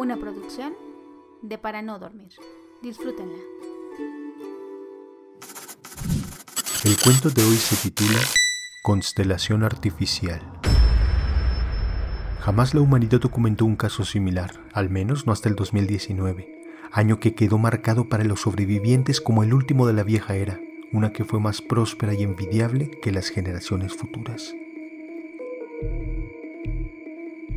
una 0.00 0.16
producción 0.16 0.72
de 1.42 1.58
Para 1.58 1.82
No 1.82 1.98
Dormir. 1.98 2.32
Disfrútenla. 2.82 3.36
El 6.86 6.96
cuento 7.04 7.28
de 7.28 7.44
hoy 7.44 7.56
se 7.56 7.76
titula 7.76 8.18
Constelación 8.80 9.62
Artificial. 9.62 10.40
Jamás 12.40 12.72
la 12.72 12.80
humanidad 12.80 13.20
documentó 13.20 13.66
un 13.66 13.76
caso 13.76 14.06
similar, 14.06 14.52
al 14.72 14.88
menos 14.88 15.26
no 15.26 15.34
hasta 15.34 15.50
el 15.50 15.54
2019, 15.54 16.48
año 16.92 17.20
que 17.20 17.34
quedó 17.34 17.58
marcado 17.58 18.08
para 18.08 18.24
los 18.24 18.40
sobrevivientes 18.40 19.20
como 19.20 19.42
el 19.42 19.52
último 19.52 19.86
de 19.86 19.92
la 19.92 20.02
vieja 20.02 20.34
era, 20.34 20.58
una 20.94 21.12
que 21.12 21.26
fue 21.26 21.40
más 21.40 21.60
próspera 21.60 22.14
y 22.14 22.22
envidiable 22.22 22.90
que 23.02 23.12
las 23.12 23.28
generaciones 23.28 23.92
futuras. 23.92 24.54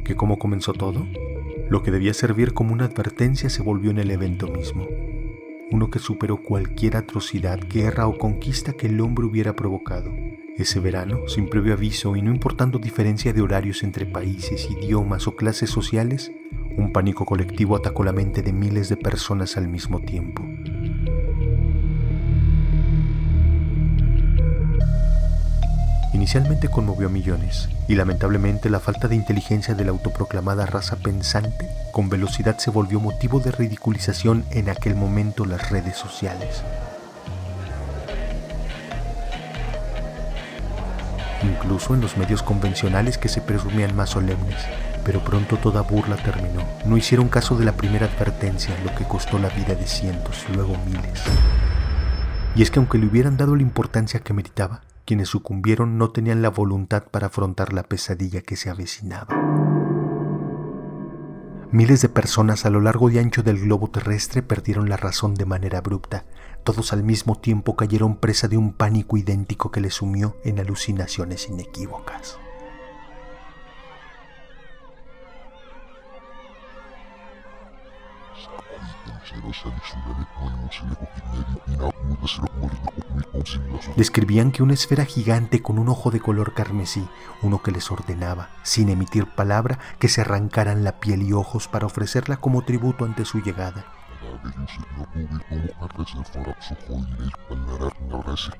¿Que 0.04 0.18
cómo 0.18 0.38
comenzó 0.38 0.73
todo? 0.73 1.07
Lo 1.74 1.82
que 1.82 1.90
debía 1.90 2.14
servir 2.14 2.54
como 2.54 2.71
una 2.71 2.86
advertencia 2.86 3.50
se 3.50 3.63
volvió 3.63 3.90
en 3.90 3.98
el 3.98 4.12
evento 4.12 4.45
mismo. 4.45 4.88
Uno 5.72 5.90
que 5.90 5.98
superó 5.98 6.38
cualquier 6.38 6.96
atrocidad, 6.96 7.59
guerra 7.68 8.05
o 8.05 8.16
conquista 8.16 8.73
que 8.73 8.86
el 8.86 9.02
hombre 9.02 9.26
hubiera 9.26 9.55
provocado. 9.55 10.13
Ese 10.55 10.80
verano, 10.80 11.27
sin 11.27 11.49
previo 11.49 11.73
aviso 11.73 12.16
y 12.16 12.22
no 12.22 12.30
importando 12.30 12.77
diferencia 12.77 13.34
de 13.34 13.41
horarios 13.41 13.82
entre 13.82 14.05
países, 14.05 14.70
idiomas 14.70 15.26
o 15.27 15.36
clases 15.36 15.72
sociales, 15.72 16.32
un 16.77 16.94
pánico 16.94 17.26
colectivo 17.26 17.76
atacó 17.76 18.04
la 18.04 18.13
mente 18.13 18.44
de 18.44 18.54
miles 18.54 18.88
de 18.88 18.98
personas 18.98 19.58
al 19.58 19.68
mismo 19.68 19.99
tiempo. 19.99 20.44
Inicialmente 26.13 26.70
conmovió 26.70 27.08
a 27.08 27.09
millones, 27.09 27.70
y 27.88 27.95
lamentablemente 27.95 28.70
la 28.70 28.80
falta 28.80 29.08
de 29.08 29.16
inteligencia 29.16 29.73
de 29.73 29.84
la 29.84 29.91
autoproclamada 29.91 30.67
raza 30.67 30.95
pensante 30.95 31.67
con 31.91 32.08
velocidad 32.08 32.58
se 32.59 32.70
volvió 32.70 32.99
motivo 32.99 33.40
de 33.40 33.52
ridiculización 33.52 34.45
en 34.52 34.70
aquel 34.70 34.95
momento 34.95 35.46
las 35.46 35.71
redes 35.71 35.98
sociales. 35.98 36.63
Incluso 41.41 41.96
en 41.96 42.01
los 42.01 42.16
medios 42.16 42.43
convencionales 42.43 43.18
que 43.18 43.27
se 43.27 43.41
presumían 43.41 43.95
más 43.95 44.12
solemnes, 44.12 44.57
pero 45.04 45.23
pronto 45.23 45.57
toda 45.57 45.82
burla 45.82 46.16
terminó. 46.18 46.63
No 46.85 46.95
hicieron 46.95 47.27
caso 47.27 47.57
de 47.57 47.66
la 47.66 47.73
primera 47.73 48.05
advertencia, 48.05 48.76
lo 48.85 48.93
que 48.95 49.04
costó 49.04 49.40
la 49.40 49.49
vida 49.49 49.76
de 49.76 49.88
cientos, 49.88 50.45
luego 50.54 50.77
miles. 50.85 51.21
Y 52.55 52.62
es 52.62 52.70
que 52.70 52.79
aunque 52.79 52.99
le 52.99 53.07
hubieran 53.07 53.35
dado 53.35 53.55
la 53.55 53.63
importancia 53.63 54.20
que 54.20 54.34
meritaba, 54.34 54.82
quienes 55.05 55.29
sucumbieron 55.29 55.98
no 55.98 56.12
tenían 56.12 56.41
la 56.41 56.49
voluntad 56.49 57.04
para 57.12 57.27
afrontar 57.27 57.73
la 57.73 57.84
pesadilla 57.84 58.41
que 58.41 58.55
se 58.55 58.70
avecinaba. 58.70 59.35
Miles 61.71 62.01
de 62.01 62.10
personas 62.10 62.65
a 62.65 62.70
lo 62.70 62.82
largo 62.82 63.10
y 63.10 63.18
ancho 63.18 63.41
del 63.41 63.60
globo 63.60 63.90
terrestre 63.90 64.44
perdieron 64.44 64.90
la 64.90 64.97
razón 64.97 65.34
de 65.34 65.45
manera 65.45 65.79
abrupta. 65.79 66.23
Todos 66.63 66.94
al 66.94 67.03
mismo 67.03 67.40
tiempo 67.40 67.75
cayeron 67.75 68.18
presa 68.18 68.47
de 68.47 68.57
un 68.57 68.73
pánico 68.73 69.18
idéntico 69.18 69.72
que 69.72 69.81
les 69.81 69.95
sumió 69.95 70.38
en 70.44 70.59
alucinaciones 70.59 71.50
inequívocas. 71.50 72.38
Describían 83.96 84.52
que 84.52 84.63
una 84.63 84.74
esfera 84.74 85.06
gigante 85.06 85.62
con 85.62 85.80
un 85.80 85.90
ojo 85.90 86.12
de 86.12 86.19
color 86.19 86.53
carmesí, 86.53 87.08
uno 87.41 87.62
que 87.62 87.72
les 87.72 87.91
ordenaba, 87.91 88.50
sin 88.63 88.90
emitir 88.90 89.28
palabra, 89.28 89.80
que 90.00 90.08
se 90.08 90.22
arrancaran 90.22 90.84
la 90.84 91.00
piel 91.00 91.24
y 91.24 91.34
ojos 91.34 91.68
para 91.68 91.85
ofrecerla 91.85 92.38
como 92.38 92.63
tributo 92.63 93.06
ante 93.06 93.25
su 93.25 93.41
llegada. 93.41 93.85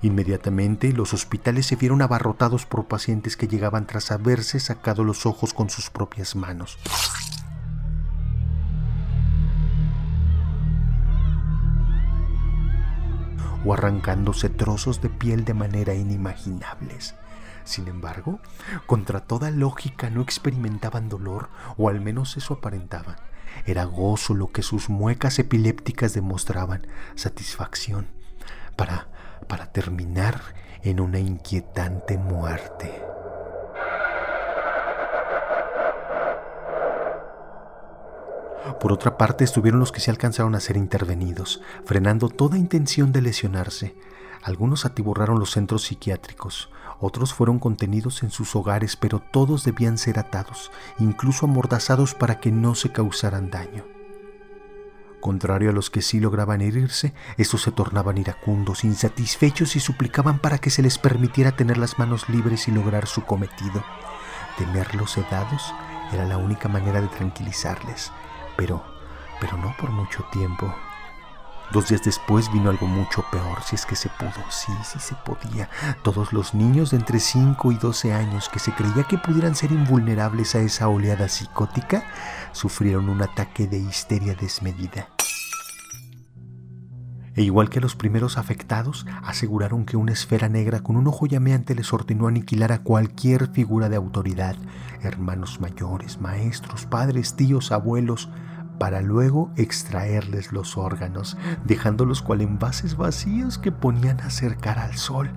Inmediatamente 0.02 0.92
los 0.92 1.14
hospitales 1.14 1.66
se 1.66 1.76
vieron 1.76 2.02
abarrotados 2.02 2.66
por 2.66 2.86
pacientes 2.86 3.38
que 3.38 3.48
llegaban 3.48 3.88
tras 3.88 4.12
haberse 4.12 4.60
sacado 4.60 5.04
los 5.04 5.26
ojos 5.26 5.54
con 5.54 5.70
sus 5.70 5.90
propias 5.90 6.36
manos. 6.36 6.78
O 13.66 13.74
arrancándose 13.74 14.50
trozos 14.50 15.02
de 15.02 15.10
piel 15.10 15.46
de 15.46 15.54
manera 15.54 15.94
inimaginables. 15.94 17.16
Sin 17.64 17.88
embargo, 17.88 18.40
contra 18.86 19.22
toda 19.22 19.50
lógica 19.50 20.10
no 20.10 20.22
experimentaban 20.22 21.10
dolor, 21.10 21.50
o 21.78 21.90
al 21.90 22.02
menos 22.02 22.36
eso 22.36 22.56
aparentaban. 22.56 23.16
Era 23.66 23.86
gozo 23.86 24.34
lo 24.34 24.52
que 24.52 24.64
sus 24.64 24.90
muecas 24.90 25.40
epilépticas 25.40 26.14
demostraban, 26.14 26.88
satisfacción, 27.16 28.08
para, 28.76 29.08
para 29.48 29.72
terminar 29.72 30.42
en 30.82 31.00
una 31.00 31.20
inquietante 31.20 32.18
muerte. 32.18 33.13
Por 38.80 38.92
otra 38.92 39.18
parte, 39.18 39.44
estuvieron 39.44 39.80
los 39.80 39.92
que 39.92 40.00
se 40.00 40.12
alcanzaron 40.12 40.56
a 40.56 40.60
ser 40.60 40.78
intervenidos, 40.78 41.62
frenando 41.86 42.30
toda 42.30 42.58
intención 42.58 43.12
de 43.12 43.22
lesionarse. 43.22 43.96
Algunos 44.42 44.86
atiborraron 44.86 45.40
los 45.40 45.52
centros 45.52 45.84
psiquiátricos, 45.84 46.70
otros 47.00 47.34
fueron 47.34 47.60
contenidos 47.60 48.24
en 48.24 48.32
sus 48.32 48.56
hogares, 48.56 48.96
pero 48.96 49.20
todos 49.20 49.64
debían 49.64 49.98
ser 49.98 50.20
atados, 50.20 50.72
incluso 51.00 51.46
amordazados 51.46 52.14
para 52.14 52.40
que 52.40 52.52
no 52.52 52.76
se 52.76 52.92
causaran 52.92 53.50
daño. 53.50 53.86
Contrario 55.20 55.70
a 55.70 55.74
los 55.74 55.90
que 55.90 56.02
sí 56.02 56.20
lograban 56.20 56.62
herirse, 56.62 57.14
estos 57.38 57.62
se 57.62 57.72
tornaban 57.72 58.18
iracundos, 58.18 58.84
insatisfechos 58.84 59.76
y 59.78 59.80
suplicaban 59.80 60.40
para 60.40 60.58
que 60.58 60.70
se 60.70 60.82
les 60.82 60.98
permitiera 60.98 61.54
tener 61.54 61.78
las 61.78 61.98
manos 61.98 62.28
libres 62.28 62.68
y 62.68 62.72
lograr 62.72 63.08
su 63.08 63.24
cometido. 63.24 63.84
Tenerlos 64.58 65.12
sedados 65.12 65.74
era 66.12 66.26
la 66.26 66.38
única 66.38 66.68
manera 66.68 67.02
de 67.02 67.08
tranquilizarles, 67.08 68.12
pero, 68.58 68.84
pero 69.40 69.58
no 69.58 69.76
por 69.78 69.92
mucho 69.92 70.24
tiempo. 70.32 70.74
Dos 71.72 71.88
días 71.88 72.04
después 72.04 72.52
vino 72.52 72.70
algo 72.70 72.86
mucho 72.86 73.26
peor, 73.32 73.64
si 73.64 73.76
es 73.76 73.86
que 73.86 73.96
se 73.96 74.10
pudo, 74.10 74.32
sí, 74.50 74.72
sí 74.84 75.00
se 75.00 75.16
podía. 75.16 75.70
Todos 76.04 76.32
los 76.32 76.54
niños 76.54 76.92
de 76.92 76.98
entre 76.98 77.20
5 77.20 77.72
y 77.72 77.76
12 77.76 78.14
años 78.14 78.50
que 78.50 78.60
se 78.60 78.74
creía 78.74 79.06
que 79.06 79.18
pudieran 79.18 79.56
ser 79.56 79.72
invulnerables 79.72 80.54
a 80.54 80.60
esa 80.60 80.88
oleada 80.88 81.28
psicótica, 81.30 82.04
sufrieron 82.52 83.10
un 83.10 83.24
ataque 83.24 83.66
de 83.66 83.78
histeria 83.78 84.36
desmedida. 84.36 85.08
E 87.36 87.42
igual 87.42 87.70
que 87.70 87.82
los 87.82 87.96
primeros 87.96 88.38
afectados, 88.38 89.08
aseguraron 89.24 89.86
que 89.86 89.98
una 89.98 90.12
esfera 90.12 90.50
negra 90.50 90.82
con 90.82 90.96
un 90.96 91.08
ojo 91.08 91.26
llameante 91.26 91.74
les 91.74 91.92
ordenó 91.92 92.28
aniquilar 92.28 92.72
a 92.72 92.84
cualquier 92.84 93.48
figura 93.48 93.90
de 93.90 93.96
autoridad, 93.96 94.56
hermanos 95.02 95.60
mayores, 95.60 96.22
maestros, 96.22 96.86
padres, 96.86 97.36
tíos, 97.36 97.72
abuelos, 97.72 98.30
para 98.78 99.02
luego 99.02 99.52
extraerles 99.56 100.52
los 100.52 100.78
órganos, 100.78 101.38
dejándolos 101.64 102.22
cual 102.22 102.42
envases 102.42 102.98
vacíos 102.98 103.58
que 103.58 103.72
ponían 103.72 104.20
a 104.22 104.28
acercar 104.28 104.78
al 104.78 104.96
sol, 104.98 105.32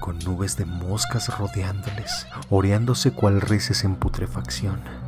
con 0.00 0.18
nubes 0.20 0.56
de 0.56 0.64
moscas 0.64 1.36
rodeándoles, 1.38 2.26
oreándose 2.50 3.12
cual 3.12 3.40
reces 3.40 3.84
en 3.84 3.96
putrefacción. 3.96 5.01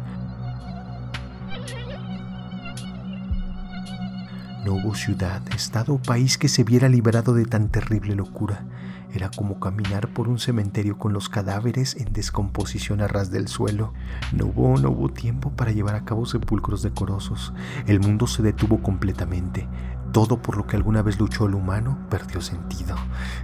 No 4.64 4.72
hubo 4.72 4.94
ciudad, 4.94 5.42
estado 5.54 5.92
o 5.92 5.98
país 5.98 6.38
que 6.38 6.48
se 6.48 6.64
viera 6.64 6.88
liberado 6.88 7.34
de 7.34 7.44
tan 7.44 7.69
terrible 7.69 8.14
locura. 8.14 8.64
Era 9.12 9.30
como 9.30 9.60
caminar 9.60 10.08
por 10.08 10.26
un 10.26 10.38
cementerio 10.38 10.97
con 10.97 11.12
los 11.12 11.28
cadáveres 11.28 11.94
en 11.97 12.14
descomposición 12.14 13.03
a 13.03 13.06
ras 13.06 13.30
del 13.30 13.48
suelo. 13.48 13.92
No 14.32 14.47
hubo, 14.47 14.78
no 14.78 14.88
hubo 14.88 15.10
tiempo 15.10 15.50
para 15.50 15.72
llevar 15.72 15.97
a 15.97 16.06
cabo 16.06 16.24
sepulcros 16.24 16.80
decorosos. 16.80 17.53
El 17.86 18.00
mundo 18.00 18.27
se 18.27 18.42
detuvo 18.42 18.83
completamente. 18.83 19.68
Todo 20.12 20.41
por 20.41 20.56
lo 20.56 20.66
que 20.66 20.77
alguna 20.77 21.03
vez 21.03 21.18
luchó 21.21 21.44
el 21.47 21.54
humano 21.54 21.98
perdió 22.09 22.41
sentido. 22.41 22.97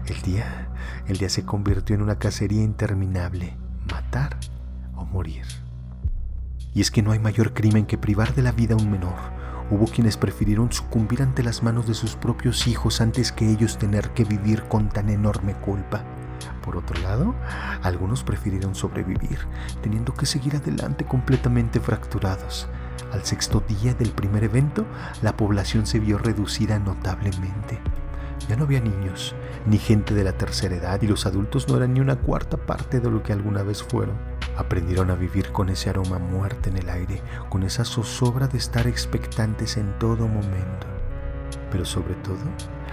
El 0.07 0.23
día, 0.23 0.71
el 1.07 1.19
día 1.19 1.29
se 1.29 1.45
convirtió 1.45 1.95
en 1.95 2.01
una 2.01 2.19
cacería 2.19 2.63
interminable. 2.63 3.59
Matar 3.93 4.39
o 4.97 5.05
morir. 5.05 5.45
Y 6.73 6.81
es 6.81 6.91
que 6.91 7.03
no 7.03 7.13
hay 7.13 7.19
mayor 7.19 7.53
crimen 7.53 7.85
que 7.85 7.99
privar 7.99 8.35
de 8.35 8.41
la 8.41 8.53
vida 8.53 8.75
a 8.75 8.79
un 8.79 8.91
menor 8.91 9.40
Hubo 9.71 9.87
quienes 9.87 10.17
prefirieron 10.17 10.73
sucumbir 10.73 11.23
ante 11.23 11.45
las 11.45 11.63
manos 11.63 11.87
de 11.87 11.95
sus 11.95 12.17
propios 12.17 12.67
hijos 12.67 13.01
antes 13.01 13.31
que 13.31 13.49
ellos 13.49 13.79
tener 13.79 14.11
que 14.11 14.25
vivir 14.25 14.65
con 14.65 14.89
tan 14.89 15.09
enorme 15.09 15.55
culpa. 15.55 16.03
Por 16.65 16.77
otro 16.77 17.01
lado, 17.03 17.37
algunos 17.83 18.25
prefirieron 18.25 18.75
sobrevivir, 18.75 19.39
teniendo 19.81 20.13
que 20.13 20.27
seguir 20.27 20.57
adelante 20.57 21.05
completamente 21.05 21.79
fracturados. 21.79 22.67
Al 23.13 23.25
sexto 23.25 23.63
día 23.67 23.95
del 23.95 24.11
primer 24.11 24.43
evento, 24.43 24.87
la 25.23 25.37
población 25.37 25.87
se 25.87 26.01
vio 26.01 26.19
reducida 26.19 26.81
notablemente. 26.81 27.81
Ya 28.49 28.57
no 28.57 28.65
había 28.65 28.81
niños, 28.81 29.37
ni 29.67 29.79
gente 29.79 30.15
de 30.15 30.25
la 30.25 30.33
tercera 30.33 30.75
edad, 30.75 31.01
y 31.03 31.07
los 31.07 31.27
adultos 31.27 31.69
no 31.69 31.77
eran 31.77 31.95
ni 31.95 32.01
una 32.01 32.17
cuarta 32.17 32.57
parte 32.57 32.99
de 32.99 33.11
lo 33.11 33.23
que 33.23 33.33
alguna 33.33 33.63
vez 33.63 33.85
fueron. 33.85 34.30
Aprendieron 34.61 35.11
a 35.11 35.15
vivir 35.15 35.53
con 35.53 35.71
ese 35.71 35.89
aroma 35.89 36.19
muerte 36.19 36.69
en 36.69 36.77
el 36.77 36.91
aire, 36.91 37.23
con 37.49 37.63
esa 37.63 37.87
zozobra 37.87 38.47
de 38.47 38.59
estar 38.59 38.87
expectantes 38.87 39.79
en 39.79 39.99
todo 39.99 40.29
momento, 40.29 40.87
pero 41.73 41.87
sobre 41.87 42.13
todo 42.17 42.37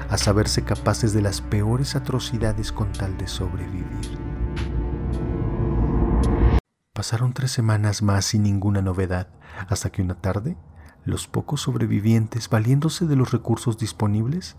a 0.10 0.18
saberse 0.18 0.64
capaces 0.64 1.12
de 1.12 1.22
las 1.22 1.42
peores 1.42 1.98
atrocidades 1.98 2.72
con 2.72 2.94
tal 2.94 3.18
de 3.18 3.28
sobrevivir. 3.28 4.18
Pasaron 6.94 7.34
tres 7.34 7.52
semanas 7.52 8.02
más 8.02 8.24
sin 8.24 8.44
ninguna 8.44 8.81
novedad, 8.81 9.28
hasta 9.68 9.90
que 9.90 10.02
una 10.02 10.16
tarde, 10.16 10.56
los 11.04 11.28
pocos 11.28 11.60
sobrevivientes, 11.60 12.48
valiéndose 12.50 13.08
de 13.08 13.18
los 13.18 13.31
recursos 13.31 13.78
disponibles, 13.78 14.56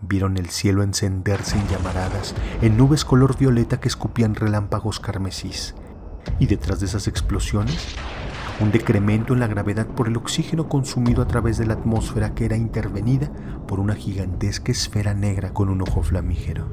vieron 0.00 0.36
el 0.36 0.48
cielo 0.48 0.84
encenderse 0.84 1.58
en 1.58 1.66
llamaradas, 1.66 2.36
en 2.60 2.76
nubes 2.76 3.04
color 3.04 3.36
violeta 3.36 3.80
que 3.80 3.88
escupían 3.88 4.36
relámpagos 4.36 5.00
carmesís, 5.00 5.74
y 6.38 6.46
detrás 6.46 6.80
de 6.80 6.86
esas 6.86 7.08
explosiones, 7.08 7.94
un 8.60 8.70
decremento 8.70 9.32
en 9.32 9.40
la 9.40 9.46
gravedad 9.46 9.86
por 9.86 10.08
el 10.08 10.16
oxígeno 10.16 10.68
consumido 10.68 11.22
a 11.22 11.26
través 11.26 11.58
de 11.58 11.66
la 11.66 11.74
atmósfera 11.74 12.34
que 12.34 12.44
era 12.44 12.56
intervenida 12.56 13.30
por 13.66 13.80
una 13.80 13.94
gigantesca 13.94 14.72
esfera 14.72 15.14
negra 15.14 15.52
con 15.52 15.68
un 15.68 15.82
ojo 15.82 16.02
flamígero. 16.02 16.68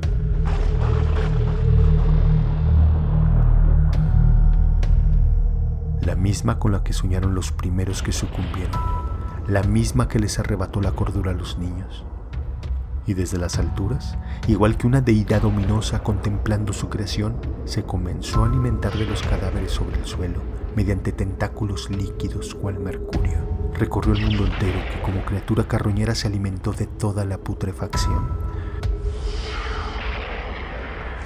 La 6.01 6.15
misma 6.15 6.59
con 6.59 6.71
la 6.71 6.83
que 6.83 6.93
soñaron 6.93 7.35
los 7.35 7.51
primeros 7.51 8.03
que 8.03 8.11
sucumbieron, 8.11 8.81
la 9.47 9.63
misma 9.63 10.07
que 10.07 10.19
les 10.19 10.39
arrebató 10.39 10.81
la 10.81 10.91
cordura 10.91 11.31
a 11.31 11.35
los 11.35 11.57
niños 11.57 12.05
y 13.09 13.15
desde 13.15 13.39
las 13.39 13.57
alturas, 13.57 14.19
igual 14.47 14.77
que 14.77 14.85
una 14.85 15.01
deidad 15.01 15.43
ominosa 15.43 16.03
contemplando 16.03 16.73
su 16.73 16.89
creación, 16.89 17.37
se 17.65 17.81
comenzó 17.81 18.43
a 18.43 18.47
alimentar 18.47 18.95
de 18.95 19.05
los 19.05 19.23
cadáveres 19.23 19.71
sobre 19.71 19.97
el 19.97 20.05
suelo 20.05 20.39
mediante 20.75 21.11
tentáculos 21.11 21.89
líquidos 21.89 22.53
cual 22.53 22.79
mercurio. 22.79 23.39
Recorrió 23.73 24.13
el 24.13 24.21
mundo 24.21 24.45
entero 24.45 24.79
que 24.93 25.01
como 25.01 25.25
criatura 25.25 25.63
carroñera 25.63 26.13
se 26.13 26.27
alimentó 26.27 26.71
de 26.71 26.85
toda 26.85 27.25
la 27.25 27.39
putrefacción. 27.39 28.29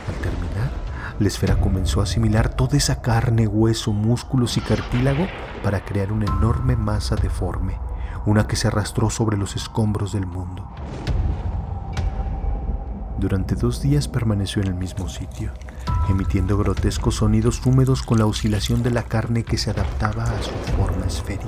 Al 0.08 0.16
terminar, 0.22 0.72
la 1.20 1.28
esfera 1.28 1.60
comenzó 1.60 2.00
a 2.00 2.04
asimilar 2.04 2.56
toda 2.56 2.78
esa 2.78 3.02
carne, 3.02 3.46
hueso, 3.46 3.92
músculos 3.92 4.56
y 4.56 4.62
cartílago 4.62 5.28
para 5.62 5.84
crear 5.84 6.14
una 6.14 6.28
enorme 6.28 6.78
masa 6.78 7.18
deforme, 7.18 7.78
una 8.26 8.48
que 8.48 8.56
se 8.56 8.70
arrastró 8.70 9.10
sobre 9.10 9.36
los 9.36 9.58
escombros 9.58 10.14
del 10.14 10.26
mundo. 10.26 10.66
Durante 13.24 13.56
dos 13.56 13.82
días 13.82 14.10
permaneció 14.10 14.62
en 14.62 14.68
el 14.68 14.74
mismo 14.74 15.08
sitio, 15.08 15.54
emitiendo 16.10 16.58
grotescos 16.58 17.16
sonidos 17.16 17.66
húmedos 17.66 18.02
con 18.02 18.20
la 18.20 18.26
oscilación 18.26 18.84
de 18.84 18.92
la 18.92 19.04
carne 19.04 19.46
que 19.46 19.58
se 19.58 19.70
adaptaba 19.70 20.26
a 20.26 20.44
su 20.44 20.52
forma 20.76 21.06
esférica. 21.06 21.48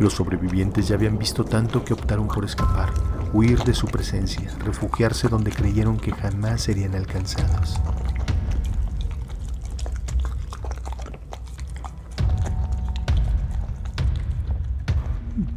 Los 0.00 0.14
sobrevivientes 0.14 0.88
ya 0.88 0.96
habían 0.96 1.18
visto 1.18 1.44
tanto 1.44 1.84
que 1.84 1.92
optaron 1.92 2.26
por 2.26 2.44
escapar, 2.44 2.92
huir 3.32 3.60
de 3.62 3.74
su 3.74 3.86
presencia, 3.86 4.50
refugiarse 4.58 5.28
donde 5.28 5.52
creyeron 5.52 5.98
que 5.98 6.10
jamás 6.10 6.62
serían 6.62 6.96
alcanzados. 6.96 7.80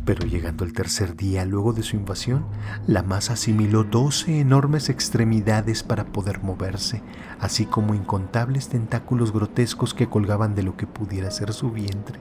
Pero 0.05 0.25
llegando 0.25 0.63
el 0.65 0.73
tercer 0.73 1.15
día 1.15 1.45
luego 1.45 1.71
de 1.71 1.83
su 1.83 1.95
invasión, 1.95 2.45
la 2.87 3.03
masa 3.03 3.33
asimiló 3.33 3.83
doce 3.83 4.39
enormes 4.39 4.89
extremidades 4.89 5.83
para 5.83 6.05
poder 6.05 6.41
moverse, 6.41 7.03
así 7.39 7.65
como 7.65 7.93
incontables 7.93 8.69
tentáculos 8.69 9.31
grotescos 9.31 9.93
que 9.93 10.07
colgaban 10.09 10.55
de 10.55 10.63
lo 10.63 10.75
que 10.75 10.87
pudiera 10.87 11.29
ser 11.29 11.53
su 11.53 11.71
vientre 11.71 12.19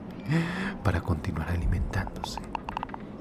para 0.83 1.01
continuar 1.01 1.49
alimentándose. 1.49 2.39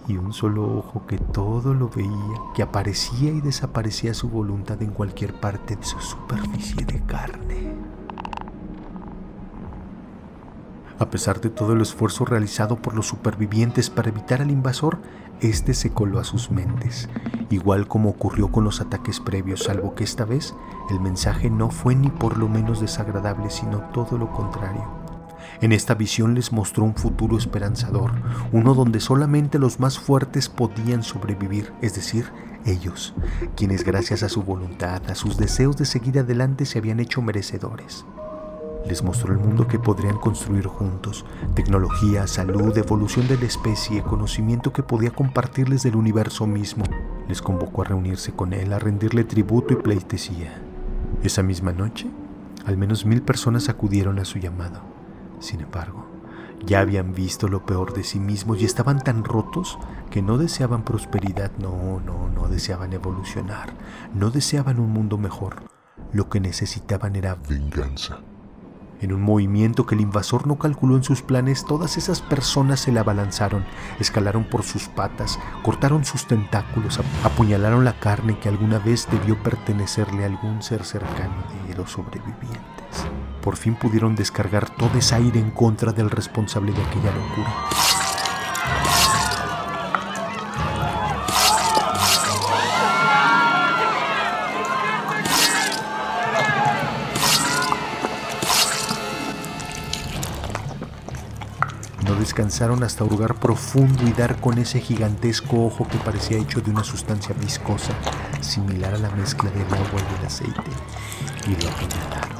Y 0.08 0.18
un 0.18 0.32
solo 0.32 0.78
ojo 0.78 1.06
que 1.06 1.18
todo 1.18 1.74
lo 1.74 1.88
veía, 1.88 2.36
que 2.54 2.62
aparecía 2.62 3.30
y 3.32 3.40
desaparecía 3.40 4.10
a 4.10 4.14
su 4.14 4.28
voluntad 4.28 4.80
en 4.82 4.90
cualquier 4.90 5.40
parte 5.40 5.76
de 5.76 5.84
su 5.84 5.98
superficie 6.00 6.84
de 6.84 7.00
carne. 7.06 7.85
A 10.98 11.10
pesar 11.10 11.42
de 11.42 11.50
todo 11.50 11.74
el 11.74 11.82
esfuerzo 11.82 12.24
realizado 12.24 12.76
por 12.76 12.94
los 12.94 13.06
supervivientes 13.06 13.90
para 13.90 14.08
evitar 14.08 14.40
al 14.40 14.50
invasor, 14.50 14.98
este 15.40 15.74
se 15.74 15.90
coló 15.90 16.18
a 16.18 16.24
sus 16.24 16.50
mentes, 16.50 17.10
igual 17.50 17.86
como 17.86 18.08
ocurrió 18.08 18.50
con 18.50 18.64
los 18.64 18.80
ataques 18.80 19.20
previos, 19.20 19.64
salvo 19.64 19.94
que 19.94 20.04
esta 20.04 20.24
vez 20.24 20.54
el 20.88 20.98
mensaje 21.00 21.50
no 21.50 21.68
fue 21.68 21.94
ni 21.94 22.08
por 22.08 22.38
lo 22.38 22.48
menos 22.48 22.80
desagradable, 22.80 23.50
sino 23.50 23.80
todo 23.92 24.16
lo 24.16 24.32
contrario. 24.32 24.84
En 25.60 25.72
esta 25.72 25.94
visión 25.94 26.34
les 26.34 26.50
mostró 26.50 26.84
un 26.84 26.94
futuro 26.94 27.36
esperanzador, 27.36 28.12
uno 28.52 28.72
donde 28.72 29.00
solamente 29.00 29.58
los 29.58 29.78
más 29.78 29.98
fuertes 29.98 30.48
podían 30.48 31.02
sobrevivir, 31.02 31.74
es 31.82 31.94
decir, 31.94 32.32
ellos, 32.64 33.14
quienes 33.54 33.84
gracias 33.84 34.22
a 34.22 34.30
su 34.30 34.42
voluntad, 34.42 35.02
a 35.10 35.14
sus 35.14 35.36
deseos 35.36 35.76
de 35.76 35.84
seguir 35.84 36.18
adelante 36.18 36.64
se 36.64 36.78
habían 36.78 37.00
hecho 37.00 37.20
merecedores 37.20 38.06
les 38.88 39.02
mostró 39.02 39.32
el 39.32 39.38
mundo 39.38 39.66
que 39.66 39.78
podrían 39.78 40.16
construir 40.16 40.66
juntos, 40.66 41.24
tecnología, 41.54 42.26
salud, 42.26 42.76
evolución 42.78 43.26
de 43.26 43.36
la 43.36 43.46
especie, 43.46 44.02
conocimiento 44.02 44.72
que 44.72 44.82
podía 44.82 45.10
compartirles 45.10 45.82
del 45.82 45.96
universo 45.96 46.46
mismo. 46.46 46.84
Les 47.28 47.42
convocó 47.42 47.82
a 47.82 47.86
reunirse 47.86 48.32
con 48.32 48.52
él, 48.52 48.72
a 48.72 48.78
rendirle 48.78 49.24
tributo 49.24 49.72
y 49.72 49.76
pleitesía. 49.76 50.62
Esa 51.22 51.42
misma 51.42 51.72
noche, 51.72 52.06
al 52.64 52.76
menos 52.76 53.04
mil 53.04 53.22
personas 53.22 53.68
acudieron 53.68 54.18
a 54.18 54.24
su 54.24 54.38
llamado. 54.38 54.80
Sin 55.40 55.60
embargo, 55.60 56.06
ya 56.64 56.80
habían 56.80 57.12
visto 57.12 57.48
lo 57.48 57.66
peor 57.66 57.92
de 57.92 58.04
sí 58.04 58.20
mismos 58.20 58.60
y 58.60 58.64
estaban 58.64 59.00
tan 59.00 59.24
rotos 59.24 59.78
que 60.10 60.22
no 60.22 60.38
deseaban 60.38 60.84
prosperidad, 60.84 61.50
no, 61.58 62.00
no, 62.04 62.28
no 62.28 62.48
deseaban 62.48 62.92
evolucionar, 62.92 63.74
no 64.14 64.30
deseaban 64.30 64.78
un 64.78 64.90
mundo 64.90 65.18
mejor. 65.18 65.64
Lo 66.12 66.28
que 66.28 66.40
necesitaban 66.40 67.16
era 67.16 67.36
venganza. 67.48 68.20
En 69.00 69.12
un 69.12 69.22
movimiento 69.22 69.84
que 69.84 69.94
el 69.94 70.00
invasor 70.00 70.46
no 70.46 70.58
calculó 70.58 70.96
en 70.96 71.04
sus 71.04 71.20
planes, 71.20 71.64
todas 71.66 71.98
esas 71.98 72.22
personas 72.22 72.80
se 72.80 72.92
le 72.92 73.00
abalanzaron, 73.00 73.64
escalaron 74.00 74.44
por 74.44 74.62
sus 74.62 74.88
patas, 74.88 75.38
cortaron 75.62 76.04
sus 76.04 76.26
tentáculos, 76.26 76.98
apuñalaron 77.22 77.84
la 77.84 77.98
carne 77.98 78.38
que 78.38 78.48
alguna 78.48 78.78
vez 78.78 79.06
debió 79.10 79.42
pertenecerle 79.42 80.24
a 80.24 80.26
algún 80.26 80.62
ser 80.62 80.84
cercano 80.84 81.44
de 81.68 81.74
los 81.74 81.92
sobrevivientes. 81.92 83.06
Por 83.42 83.56
fin 83.56 83.74
pudieron 83.74 84.16
descargar 84.16 84.70
todo 84.70 84.98
ese 84.98 85.14
aire 85.14 85.38
en 85.38 85.50
contra 85.50 85.92
del 85.92 86.10
responsable 86.10 86.72
de 86.72 86.82
aquella 86.82 87.12
locura. 87.14 87.85
Descansaron 102.14 102.82
hasta 102.82 103.04
hurgar 103.04 103.34
profundo 103.40 104.06
y 104.06 104.12
dar 104.12 104.40
con 104.40 104.58
ese 104.58 104.80
gigantesco 104.80 105.66
ojo 105.66 105.88
que 105.88 105.98
parecía 105.98 106.38
hecho 106.38 106.60
de 106.60 106.70
una 106.70 106.84
sustancia 106.84 107.34
viscosa, 107.34 107.92
similar 108.40 108.94
a 108.94 108.98
la 108.98 109.10
mezcla 109.10 109.50
del 109.50 109.64
agua 109.64 110.00
y 110.00 110.16
del 110.16 110.26
aceite, 110.26 110.70
y 111.46 111.56
lo 111.62 111.68
apuñalaron. 111.68 112.36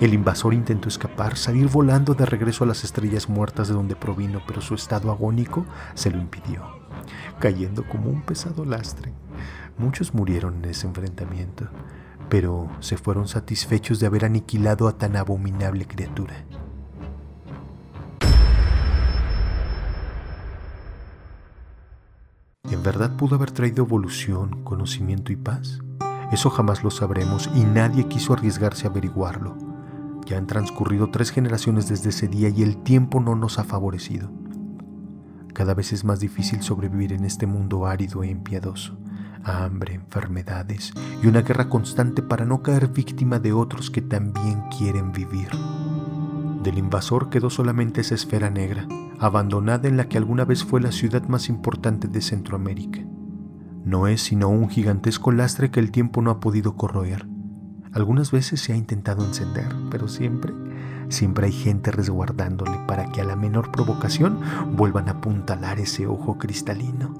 El 0.00 0.12
invasor 0.12 0.52
intentó 0.52 0.88
escapar, 0.88 1.38
salir 1.38 1.68
volando 1.68 2.14
de 2.14 2.26
regreso 2.26 2.64
a 2.64 2.66
las 2.66 2.84
estrellas 2.84 3.30
muertas 3.30 3.68
de 3.68 3.74
donde 3.74 3.96
provino, 3.96 4.42
pero 4.46 4.60
su 4.60 4.74
estado 4.74 5.10
agónico 5.10 5.64
se 5.94 6.10
lo 6.10 6.18
impidió, 6.18 6.62
cayendo 7.40 7.88
como 7.88 8.10
un 8.10 8.20
pesado 8.20 8.66
lastre. 8.66 9.14
Muchos 9.78 10.12
murieron 10.12 10.56
en 10.56 10.70
ese 10.70 10.86
enfrentamiento, 10.86 11.68
pero 12.28 12.68
se 12.80 12.98
fueron 12.98 13.26
satisfechos 13.26 13.98
de 13.98 14.06
haber 14.06 14.26
aniquilado 14.26 14.86
a 14.86 14.98
tan 14.98 15.16
abominable 15.16 15.86
criatura. 15.86 16.44
Verdad 22.86 23.16
pudo 23.16 23.34
haber 23.34 23.50
traído 23.50 23.82
evolución, 23.82 24.62
conocimiento 24.62 25.32
y 25.32 25.36
paz? 25.36 25.80
Eso 26.30 26.50
jamás 26.50 26.84
lo 26.84 26.92
sabremos 26.92 27.50
y 27.52 27.64
nadie 27.64 28.06
quiso 28.06 28.32
arriesgarse 28.32 28.86
a 28.86 28.90
averiguarlo. 28.90 29.56
Ya 30.24 30.38
han 30.38 30.46
transcurrido 30.46 31.10
tres 31.10 31.32
generaciones 31.32 31.88
desde 31.88 32.10
ese 32.10 32.28
día 32.28 32.48
y 32.48 32.62
el 32.62 32.76
tiempo 32.84 33.18
no 33.18 33.34
nos 33.34 33.58
ha 33.58 33.64
favorecido. 33.64 34.30
Cada 35.52 35.74
vez 35.74 35.92
es 35.92 36.04
más 36.04 36.20
difícil 36.20 36.62
sobrevivir 36.62 37.12
en 37.12 37.24
este 37.24 37.46
mundo 37.46 37.86
árido 37.86 38.22
e 38.22 38.28
impiedoso. 38.28 38.96
Hambre, 39.42 39.94
enfermedades 39.94 40.92
y 41.24 41.26
una 41.26 41.42
guerra 41.42 41.68
constante 41.68 42.22
para 42.22 42.44
no 42.44 42.62
caer 42.62 42.86
víctima 42.86 43.40
de 43.40 43.52
otros 43.52 43.90
que 43.90 44.00
también 44.00 44.62
quieren 44.78 45.10
vivir. 45.10 45.48
Del 46.66 46.78
invasor 46.78 47.30
quedó 47.30 47.48
solamente 47.48 48.00
esa 48.00 48.16
esfera 48.16 48.50
negra, 48.50 48.88
abandonada 49.20 49.86
en 49.86 49.96
la 49.96 50.08
que 50.08 50.18
alguna 50.18 50.44
vez 50.44 50.64
fue 50.64 50.80
la 50.80 50.90
ciudad 50.90 51.22
más 51.28 51.48
importante 51.48 52.08
de 52.08 52.20
Centroamérica. 52.20 53.02
No 53.84 54.08
es 54.08 54.20
sino 54.22 54.48
un 54.48 54.68
gigantesco 54.68 55.30
lastre 55.30 55.70
que 55.70 55.78
el 55.78 55.92
tiempo 55.92 56.22
no 56.22 56.32
ha 56.32 56.40
podido 56.40 56.74
corroer. 56.74 57.28
Algunas 57.92 58.32
veces 58.32 58.60
se 58.60 58.72
ha 58.72 58.76
intentado 58.76 59.24
encender, 59.24 59.72
pero 59.92 60.08
siempre, 60.08 60.52
siempre 61.08 61.46
hay 61.46 61.52
gente 61.52 61.92
resguardándole 61.92 62.80
para 62.88 63.12
que 63.12 63.20
a 63.20 63.24
la 63.24 63.36
menor 63.36 63.70
provocación 63.70 64.40
vuelvan 64.72 65.06
a 65.06 65.12
apuntalar 65.12 65.78
ese 65.78 66.08
ojo 66.08 66.36
cristalino 66.36 67.14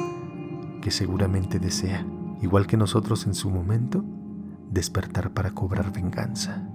que 0.83 0.91
seguramente 0.91 1.61
desea, 1.61 2.05
igual 2.43 2.67
que 2.67 2.77
nosotros 2.77 3.29
en 3.29 3.35
su 3.37 3.49
momento, 3.49 4.05
despertar 4.73 5.31
para 5.31 5.53
cobrar 5.53 5.93
venganza. 5.93 6.67